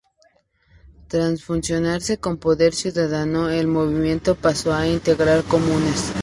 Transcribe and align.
Tras 1.09 1.43
fusionarse 1.43 2.17
con 2.17 2.37
Poder 2.39 2.73
Ciudadano, 2.73 3.49
el 3.51 3.67
movimiento 3.67 4.33
pasó 4.33 4.73
a 4.73 4.87
integrar 4.87 5.43
Comunes. 5.43 6.11